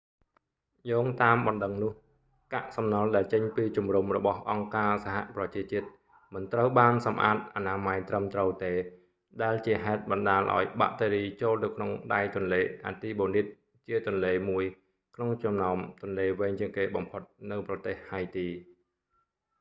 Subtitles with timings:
[0.89, 1.91] យោងតាមបណ្តឹងនោះ
[2.53, 5.87] កាក់សំណល់ដែលចេញពីជំរំរបស់អង្គការសហប្រជាជាតិ
[6.33, 8.73] មិនត្រូវបានសម្អាតអនាម័យត្រឹមត្រូវទេ
[9.43, 14.63] ដែលជាហេតុបណ្តាលឱ្យបាក់តេរីចូលទៅក្នុងដៃទន្លេអាទីបូនីត artibonite ជាទន្លេមួយ
[15.15, 17.21] ក្នុងចំណោមទន្លេវែងជាងគេបំផុត
[17.51, 18.47] នៅប្រទេសហៃទី